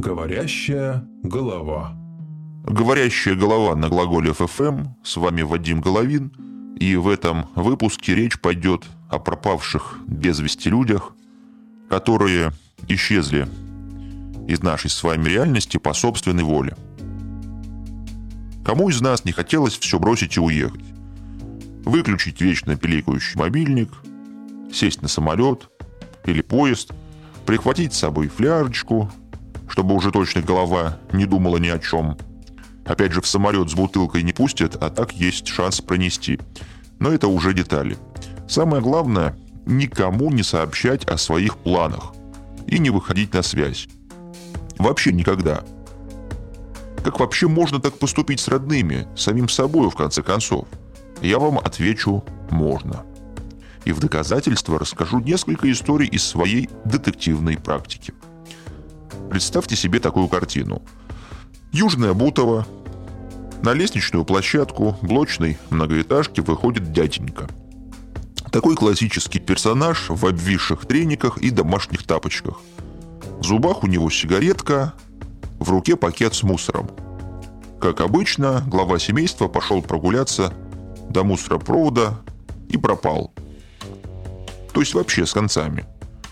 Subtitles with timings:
[0.00, 1.92] Говорящая голова.
[2.64, 4.94] Говорящая голова на глаголе ФМ.
[5.04, 6.32] С вами Вадим Головин.
[6.78, 11.12] И в этом выпуске речь пойдет о пропавших без вести людях,
[11.90, 12.52] которые
[12.88, 13.46] исчезли
[14.48, 16.74] из нашей с вами реальности по собственной воле.
[18.64, 20.84] Кому из нас не хотелось все бросить и уехать?
[21.84, 23.90] Выключить вечно пиликающий мобильник,
[24.72, 25.68] сесть на самолет
[26.24, 26.92] или поезд,
[27.44, 29.10] прихватить с собой флярочку,
[29.70, 32.18] чтобы уже точно голова не думала ни о чем.
[32.84, 36.40] Опять же, в самолет с бутылкой не пустят, а так есть шанс пронести.
[36.98, 37.96] Но это уже детали.
[38.48, 42.12] Самое главное– никому не сообщать о своих планах
[42.66, 43.86] и не выходить на связь.
[44.76, 45.62] Вообще никогда.
[47.04, 50.66] Как вообще можно так поступить с родными, самим собой в конце концов?
[51.22, 53.04] Я вам отвечу– можно.
[53.84, 58.12] И в доказательство расскажу несколько историй из своей детективной практики.
[59.30, 60.82] Представьте себе такую картину.
[61.70, 62.66] Южная Бутова.
[63.62, 67.48] На лестничную площадку блочной многоэтажки выходит дяденька.
[68.50, 72.60] Такой классический персонаж в обвисших трениках и домашних тапочках.
[73.38, 74.94] В зубах у него сигаретка,
[75.60, 76.90] в руке пакет с мусором.
[77.80, 80.52] Как обычно, глава семейства пошел прогуляться
[81.08, 82.20] до мусоропровода
[82.68, 83.32] и пропал.
[84.72, 85.84] То есть вообще с концами.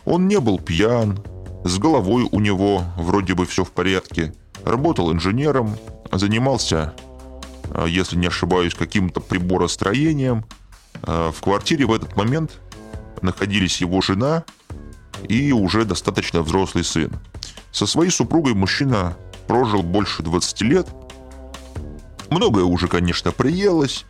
[0.05, 1.23] Он не был пьян,
[1.65, 4.35] с головой у него вроде бы все в порядке.
[4.65, 5.77] Работал инженером,
[6.13, 6.95] занимался,
[7.71, 10.45] а, если не ошибаюсь, каким-то приборостроением.
[11.03, 12.61] А, в квартире в этот момент
[13.23, 14.45] находились его жена
[15.29, 17.13] и уже достаточно взрослый сын.
[17.73, 20.89] Со своей супругой мужчина прожил больше 20 лет.
[22.31, 24.05] Многое уже, конечно, приелось.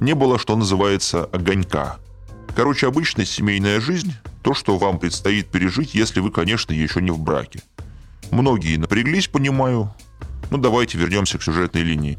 [0.00, 1.98] Не было, что называется, огонька.
[2.54, 7.18] Короче, обычная семейная жизнь, то, что вам предстоит пережить, если вы, конечно, еще не в
[7.18, 7.62] браке.
[8.30, 9.94] Многие напряглись, понимаю.
[10.50, 12.18] Ну, давайте вернемся к сюжетной линии.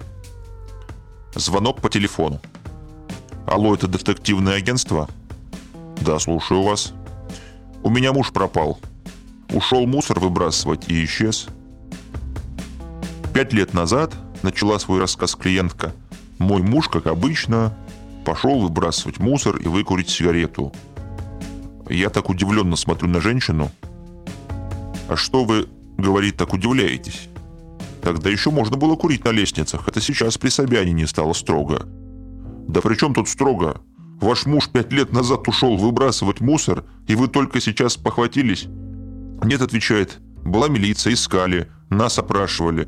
[1.35, 2.41] Звонок по телефону.
[3.45, 5.09] Алло, это детективное агентство?
[6.01, 6.93] Да, слушаю вас.
[7.83, 8.79] У меня муж пропал.
[9.51, 11.47] Ушел мусор выбрасывать и исчез.
[13.33, 14.13] Пять лет назад
[14.43, 15.93] начала свой рассказ клиентка.
[16.37, 17.75] Мой муж, как обычно,
[18.25, 20.73] пошел выбрасывать мусор и выкурить сигарету.
[21.89, 23.71] Я так удивленно смотрю на женщину.
[25.09, 25.67] А что вы,
[25.97, 27.29] говорит, так удивляетесь?
[28.01, 29.87] Тогда еще можно было курить на лестницах.
[29.87, 31.87] Это сейчас при Собянине стало строго.
[32.67, 33.81] Да при чем тут строго?
[34.21, 38.65] Ваш муж пять лет назад ушел выбрасывать мусор, и вы только сейчас похватились?
[39.43, 40.19] Нет, отвечает.
[40.45, 42.87] Была милиция, искали, нас опрашивали.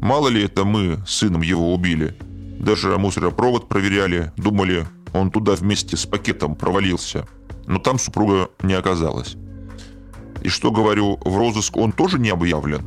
[0.00, 2.16] Мало ли это мы с сыном его убили.
[2.58, 7.26] Даже мусоропровод проверяли, думали, он туда вместе с пакетом провалился.
[7.66, 9.36] Но там супруга не оказалась.
[10.42, 12.86] И что, говорю, в розыск он тоже не объявлен?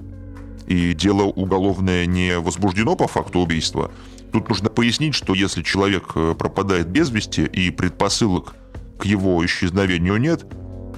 [0.68, 3.92] И дело уголовное не возбуждено по факту убийства?
[4.32, 8.56] Тут нужно пояснить, что если человек э, пропадает без вести и предпосылок
[9.00, 10.46] к его исчезновению нет,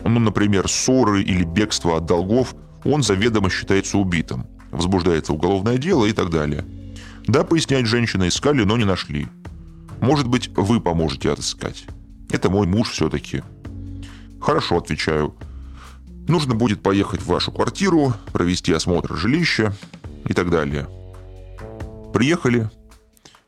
[0.03, 4.47] ну, например, ссоры или бегство от долгов, он заведомо считается убитым.
[4.71, 6.65] Возбуждается уголовное дело и так далее.
[7.27, 9.27] Да, поясняет женщина, искали, но не нашли.
[10.01, 11.85] Может быть, вы поможете отыскать.
[12.31, 13.43] Это мой муж все-таки.
[14.41, 15.35] Хорошо, отвечаю.
[16.27, 19.73] Нужно будет поехать в вашу квартиру, провести осмотр жилища
[20.25, 20.87] и так далее.
[22.13, 22.69] Приехали,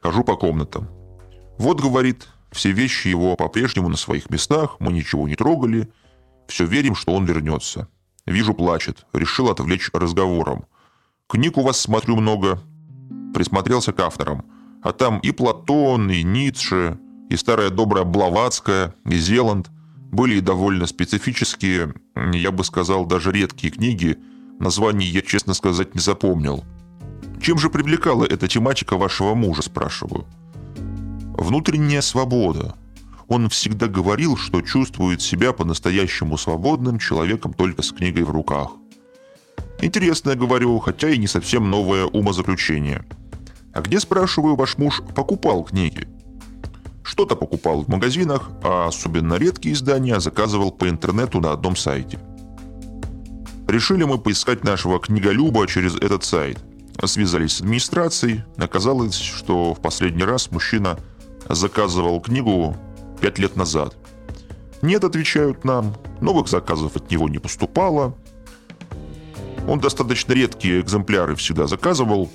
[0.01, 0.87] хожу по комнатам.
[1.57, 5.89] Вот, говорит, все вещи его по-прежнему на своих местах, мы ничего не трогали,
[6.47, 7.87] все верим, что он вернется.
[8.25, 10.65] Вижу, плачет, решил отвлечь разговором.
[11.27, 12.59] Книг у вас, смотрю, много,
[13.33, 14.45] присмотрелся к авторам.
[14.83, 16.99] А там и Платон, и Ницше,
[17.29, 19.69] и старая добрая Блаватская, и Зеланд.
[20.13, 21.95] Были довольно специфические,
[22.33, 24.19] я бы сказал, даже редкие книги.
[24.59, 26.63] Названий я, честно сказать, не запомнил.
[27.41, 30.27] Чем же привлекала эта тематика вашего мужа, спрашиваю?
[31.35, 32.75] Внутренняя свобода.
[33.27, 38.69] Он всегда говорил, что чувствует себя по-настоящему свободным человеком только с книгой в руках.
[39.81, 43.03] Интересное, говорю, хотя и не совсем новое умозаключение–
[43.73, 46.07] а где, спрашиваю, ваш муж покупал книги?
[47.03, 52.19] Что-то покупал в магазинах, а особенно редкие издания заказывал по интернету на одном сайте.
[53.67, 56.59] Решили мы поискать нашего книголюба через этот сайт.
[57.03, 58.43] Связались с администрацией.
[58.57, 60.97] Оказалось, что в последний раз мужчина
[61.49, 62.75] заказывал книгу
[63.19, 63.95] пять лет назад.
[64.81, 68.15] Нет, отвечают нам, новых заказов от него не поступало.
[69.67, 72.29] Он достаточно редкие экземпляры всегда заказывал,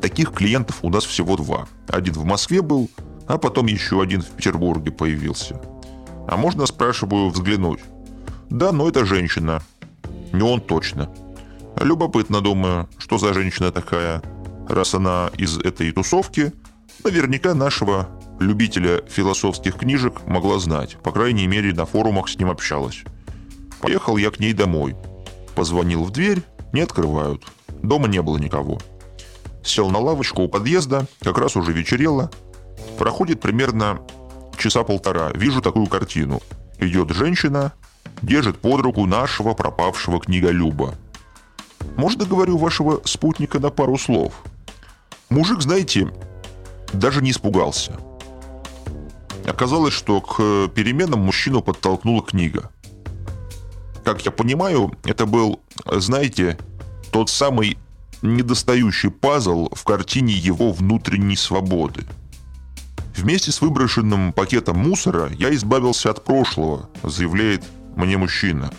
[0.00, 1.66] Таких клиентов у нас всего два.
[1.88, 2.90] Один в Москве был,
[3.26, 5.60] а потом еще один в Петербурге появился.
[6.28, 7.80] А можно, спрашиваю, взглянуть?
[8.50, 9.62] Да, но это женщина.
[10.32, 11.10] Не он точно.
[11.80, 14.22] Любопытно, думаю, что за женщина такая,
[14.68, 16.52] раз она из этой тусовки,
[17.02, 18.08] наверняка нашего
[18.40, 20.96] любителя философских книжек могла знать.
[21.02, 23.04] По крайней мере, на форумах с ним общалась.
[23.80, 24.96] Поехал я к ней домой.
[25.54, 26.42] Позвонил в дверь,
[26.72, 27.42] не открывают.
[27.82, 28.80] Дома не было никого.
[29.62, 32.30] Сел на лавочку у подъезда, как раз уже вечерело.
[32.98, 34.00] Проходит примерно
[34.56, 35.30] часа полтора.
[35.34, 36.40] Вижу такую картину.
[36.78, 37.72] Идет женщина,
[38.22, 40.94] держит под руку нашего пропавшего книголюба.
[41.96, 44.32] Можно, говорю, вашего спутника на пару слов?
[45.28, 46.12] Мужик, знаете,
[46.92, 47.98] даже не испугался.
[49.46, 52.70] Оказалось, что к переменам мужчину подтолкнула книга.
[54.04, 56.58] Как я понимаю, это был, знаете,
[57.10, 57.78] тот самый
[58.22, 62.04] недостающий пазл в картине его внутренней свободы.
[63.16, 67.62] Вместе с выброшенным пакетом мусора я избавился от прошлого, заявляет
[67.96, 68.70] мне мужчина.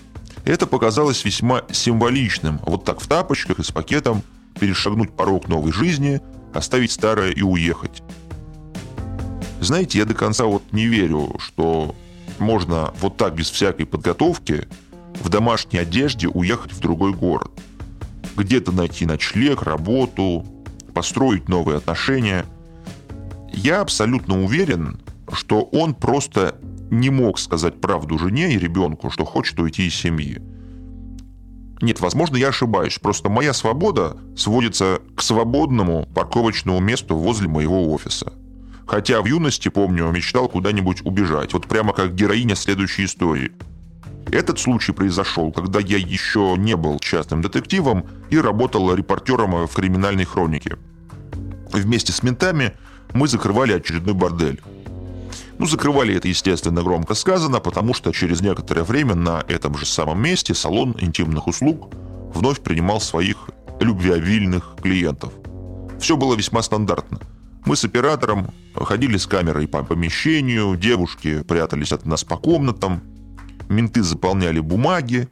[0.43, 2.59] Это показалось весьма символичным.
[2.65, 4.21] Вот так в тапочках и с пакетом
[4.59, 6.21] перешагнуть порог новой жизни,
[6.53, 8.03] оставить старое и уехать.
[9.61, 11.95] Знаете, я до конца вот не верю, что
[12.37, 14.67] можно вот так без всякой подготовки
[15.21, 17.51] в домашней одежде уехать в другой город.
[18.35, 20.45] Где-то найти ночлег, работу,
[20.93, 22.45] построить новые отношения.
[23.55, 24.99] Я абсолютно уверен,
[25.31, 26.59] что он просто
[26.91, 30.41] не мог сказать правду жене и ребенку, что хочет уйти из семьи.
[31.81, 32.99] Нет, возможно, я ошибаюсь.
[32.99, 38.33] Просто моя свобода сводится к свободному парковочному месту возле моего офиса–
[38.87, 41.53] Хотя в юности, помню, мечтал куда-нибудь убежать.
[41.53, 43.51] Вот прямо как героиня следующей истории.
[44.31, 50.25] Этот случай произошел, когда я еще не был частным детективом и работал репортером в криминальной
[50.25, 50.77] хронике.
[51.71, 52.73] Вместе с ментами
[53.15, 54.61] мы закрывали очередной бордель.
[55.57, 60.21] Ну, закрывали это, естественно, громко сказано, потому что через некоторое время на этом же самом
[60.21, 61.91] месте салон интимных услуг
[62.33, 65.33] вновь принимал своих любвеобильных клиентов.
[65.99, 67.19] Все было весьма стандартно–
[67.65, 73.01] мы с оператором ходили с камерой по помещению, девушки прятались от нас по комнатам,
[73.69, 75.27] менты заполняли бумаги.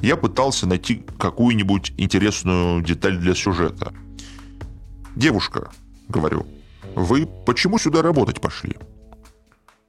[0.00, 3.92] Я пытался найти какую-нибудь интересную деталь для сюжета.
[5.14, 5.70] «Девушка»,—
[6.08, 6.46] говорю,—
[6.94, 8.76] «вы почему сюда работать пошли?»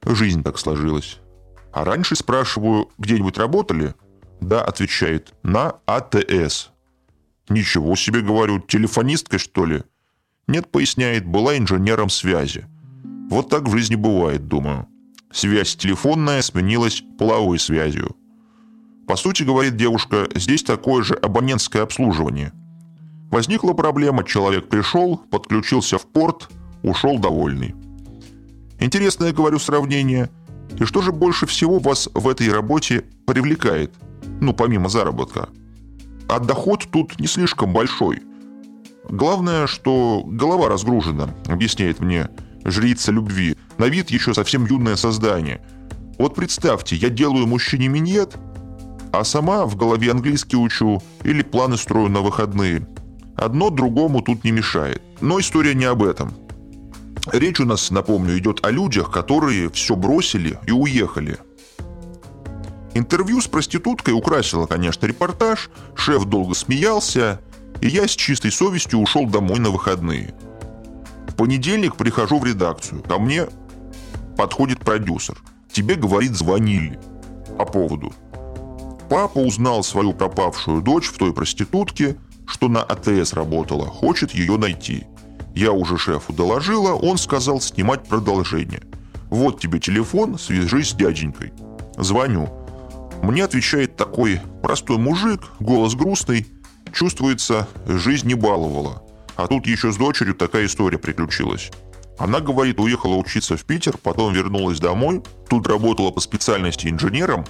[0.04, 1.18] Жизнь так сложилась.
[1.72, 3.94] А раньше спрашиваю, где-нибудь работали?
[4.40, 6.70] Да, отвечает, на АТС.
[7.48, 9.82] Ничего себе, говорю, телефонисткой, что ли?
[10.46, 12.66] Нет, поясняет, была инженером связи.
[13.30, 14.86] Вот так в жизни бывает, думаю.
[15.32, 18.16] Связь телефонная сменилась половой связью.
[19.06, 22.52] По сути, говорит девушка, здесь такое же абонентское обслуживание.
[23.30, 26.50] Возникла проблема, человек пришел, подключился в порт,
[26.82, 27.74] ушел довольный.
[28.78, 30.30] Интересное, говорю, сравнение.
[30.78, 33.94] И что же больше всего вас в этой работе привлекает?
[34.40, 35.48] Ну, помимо заработка.
[36.28, 38.22] А доход тут не слишком большой–
[39.08, 42.28] Главное, что голова разгружена, объясняет мне
[42.64, 43.56] жрица любви.
[43.78, 45.60] На вид еще совсем юное создание.
[46.18, 48.36] Вот представьте, я делаю мужчине миньет,
[49.12, 52.86] а сама в голове английский учу или планы строю на выходные.
[53.36, 55.02] Одно другому тут не мешает.
[55.20, 56.32] Но история не об этом.
[57.30, 61.38] Речь у нас, напомню, идет о людях, которые все бросили и уехали.
[62.94, 67.40] Интервью с проституткой украсило, конечно, репортаж, шеф долго смеялся–
[67.82, 70.34] и я с чистой совестью ушел домой на выходные.
[71.26, 73.02] В понедельник прихожу в редакцию.
[73.02, 73.48] Ко мне
[74.36, 75.36] подходит продюсер.
[75.72, 77.00] Тебе, говорит, звонили.
[77.58, 78.12] По поводу.
[79.10, 85.06] Папа узнал свою пропавшую дочь в той проститутке, что на АТС работала, хочет ее найти.
[85.54, 88.82] Я уже шефу доложила, он сказал снимать продолжение.
[89.30, 91.52] Вот тебе телефон, свяжись с дяденькой.
[91.96, 92.48] Звоню.
[93.22, 96.46] Мне отвечает такой простой мужик, голос грустный–
[96.92, 99.02] Чувствуется, жизнь не баловала.
[99.34, 101.70] А тут еще с дочерью такая история приключилась.
[102.18, 107.46] Она, говорит, уехала учиться в Питер, потом вернулась домой, тут работала по специальности инженером,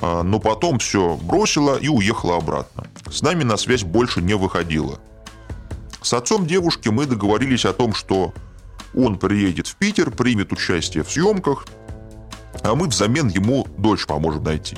[0.00, 2.86] а, но потом все бросила и уехала обратно.
[3.10, 5.00] С нами на связь больше не выходила.
[6.02, 8.32] С отцом девушки мы договорились о том, что
[8.94, 11.66] он приедет в Питер, примет участие в съемках,
[12.62, 14.76] а мы взамен ему дочь поможем найти.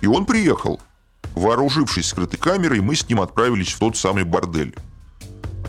[0.00, 0.80] И он приехал.
[1.34, 4.74] Вооружившись скрытой камерой, мы с ним отправились в тот самый бордель.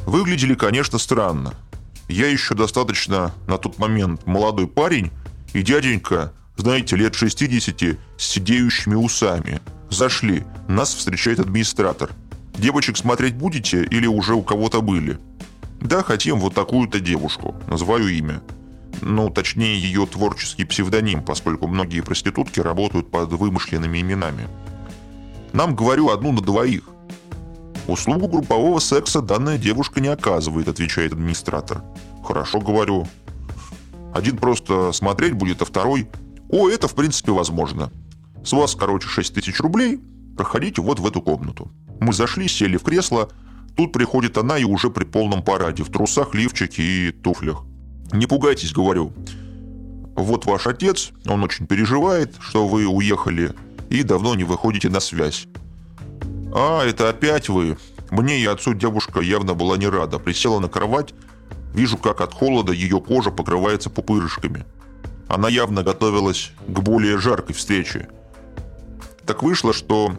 [0.06, 1.54] Выглядели, конечно, странно.
[2.08, 5.12] Я еще достаточно на тот момент молодой парень,
[5.54, 9.62] и дяденька, знаете, лет 60 с сидеющими усами.
[9.90, 12.12] Зашли, нас встречает администратор.
[12.58, 15.20] Девочек смотреть будете или уже у кого-то были?
[15.82, 17.56] Да, хотим вот такую-то девушку.
[17.68, 18.42] Называю имя.
[19.02, 24.48] Ну, точнее, ее творческий псевдоним, поскольку многие проститутки работают под вымышленными именами.
[25.54, 26.90] Нам, говорю, одну на двоих.
[27.88, 31.84] Услугу группового секса данная девушка не оказывает, отвечает администратор.
[32.24, 33.08] Хорошо, говорю.
[34.14, 36.08] Один просто смотреть будет, а второй...
[36.50, 37.92] О, это в принципе возможно.
[38.44, 40.00] С вас, короче, 6 тысяч рублей,
[40.38, 41.70] проходите вот в эту комнату.
[42.00, 43.30] Мы зашли, сели в кресло,
[43.76, 47.64] тут приходит она и уже при полном параде, в трусах, лифчике и туфлях.
[48.12, 49.14] Не пугайтесь, говорю.
[50.16, 53.54] Вот ваш отец, он очень переживает, что вы уехали
[53.90, 55.48] и давно не выходите на связь.
[56.54, 57.78] «А, это опять вы!»
[58.12, 60.20] Мне и отцу девушка явно была не рада.
[60.20, 61.14] Присела на кровать,
[61.74, 64.64] вижу, как от холода ее кожа покрывается пупырышками.
[65.28, 68.08] Она явно готовилась к более жаркой встрече.
[69.26, 70.14] Так вышло, что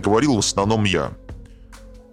[0.00, 1.12] говорил в основном я.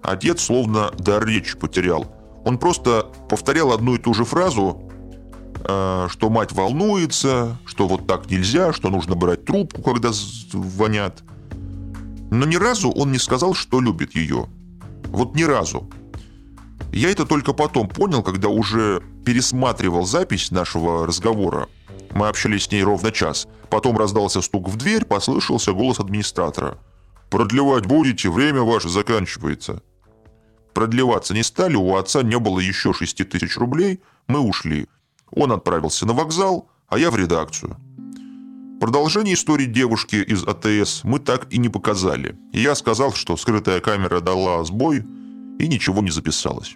[0.01, 2.05] Отец словно дар речи потерял.
[2.43, 4.81] Он просто повторял одну и ту же фразу,
[5.63, 11.23] э, что мать волнуется, что вот так нельзя, что нужно брать трубку, когда звонят.
[12.31, 14.47] Но ни разу он не сказал, что любит ее.
[15.07, 15.89] Вот ни разу.
[16.91, 21.67] Я это только потом понял, когда уже пересматривал запись нашего разговора.
[22.13, 23.47] Мы общались с ней ровно час.
[23.69, 26.77] Потом раздался стук в дверь, послышался голос администратора.
[27.31, 29.81] «Продлевать будете, время ваше заканчивается».
[30.73, 34.87] Продлеваться не стали, у отца не было еще шести тысяч рублей, мы ушли.
[35.31, 37.77] Он отправился на вокзал, а я в редакцию.
[38.81, 42.37] Продолжение истории девушки из АТС мы так и не показали.
[42.51, 45.05] Я сказал, что скрытая камера дала сбой
[45.59, 46.75] и ничего не записалось.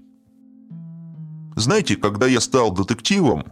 [1.55, 3.43] Знаете, когда я стал детективом,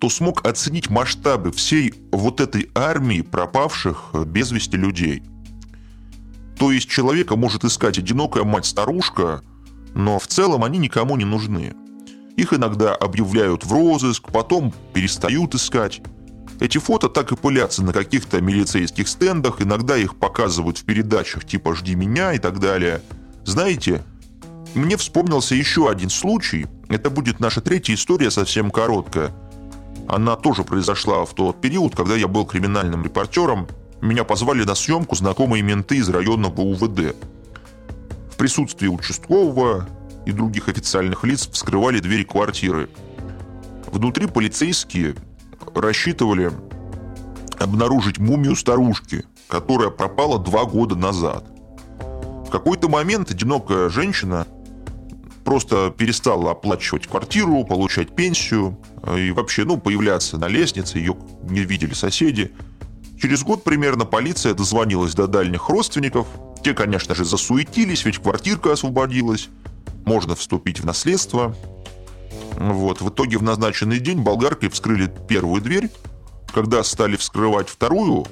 [0.00, 5.22] то смог оценить масштабы всей вот этой армии пропавших без вести людей.
[6.58, 9.42] То есть человека может искать одинокая мать-старушка,
[9.94, 11.74] но в целом они никому не нужны.
[12.36, 16.02] Их иногда объявляют в розыск, потом перестают искать.
[16.60, 21.74] Эти фото так и пылятся на каких-то милицейских стендах, иногда их показывают в передачах типа
[21.74, 23.02] «Жди меня» и так далее.
[23.44, 24.04] Знаете,
[24.74, 26.66] мне вспомнился еще один случай.
[26.88, 29.32] Это будет наша третья история, совсем короткая.
[30.08, 33.68] Она тоже произошла в тот период, когда я был криминальным репортером.
[34.04, 37.16] Меня позвали на съемку знакомые менты из районного УВД.
[38.30, 39.88] В присутствии участкового
[40.26, 42.90] и других официальных лиц вскрывали двери квартиры.
[43.86, 45.14] Внутри полицейские
[45.74, 46.52] рассчитывали
[47.58, 51.46] обнаружить мумию старушки, которая пропала два года назад.
[52.46, 54.46] В какой-то момент одинокая женщина
[55.46, 58.76] просто перестала оплачивать квартиру, получать пенсию
[59.16, 62.52] и вообще, ну, появляться на лестнице, ее не видели соседи.
[63.24, 66.26] Через год примерно полиция дозвонилась до дальних родственников.
[66.62, 69.48] Те, конечно же, засуетились, ведь квартирка освободилась.
[70.04, 71.56] Можно вступить в наследство.
[72.58, 73.00] Вот.
[73.00, 75.90] В итоге в назначенный день болгаркой вскрыли первую дверь.
[76.52, 78.26] Когда стали вскрывать вторую,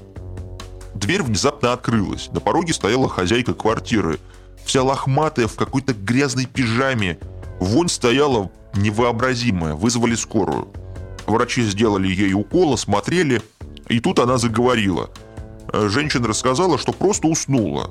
[0.95, 2.29] дверь внезапно открылась.
[2.31, 4.21] На пороге стояла хозяйка квартиры.
[4.67, 7.19] Вся лохматая, в какой-то грязной пижаме.
[7.61, 9.73] Вонь стояла невообразимая.
[9.73, 10.69] Вызвали скорую.
[11.27, 13.41] Врачи сделали ей укол, осмотрели.
[13.89, 15.11] И тут она заговорила.
[15.73, 17.91] Женщина рассказала, что просто уснула.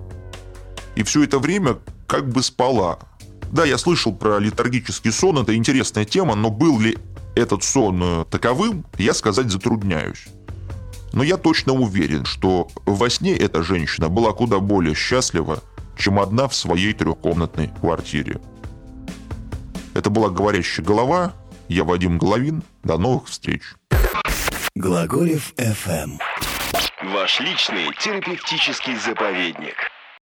[0.95, 2.99] И все это время как бы спала.
[3.51, 6.97] Да, я слышал про летаргический сон, это интересная тема, но был ли
[7.35, 10.25] этот сон э, таковым, я сказать затрудняюсь.
[11.13, 15.61] Но я точно уверен, что во сне эта женщина была куда более счастлива,
[15.97, 18.39] чем одна в своей трехкомнатной квартире.
[19.93, 21.33] Это была «Говорящая голова».
[21.67, 22.63] Я Вадим Головин.
[22.83, 23.61] До новых встреч.
[24.75, 26.17] Глаголев FM.
[27.03, 29.75] Ваш личный терапевтический заповедник.